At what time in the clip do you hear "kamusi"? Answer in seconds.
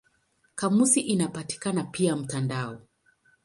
0.55-0.99